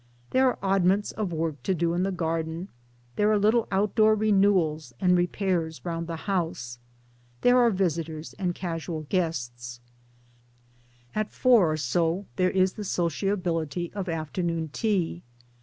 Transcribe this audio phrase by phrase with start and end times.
[0.31, 2.69] There are odd ments of work to do in the garden,
[3.17, 6.79] there are little outdoor renewals and repairs round the house,
[7.41, 9.79] there are visitors and casual guests;
[11.13, 15.21] at 4.0 or so there is the sociability of afternoon tea.